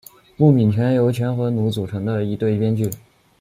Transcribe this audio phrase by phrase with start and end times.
[0.35, 2.89] 木皿泉由和泉努组成的一对编剧。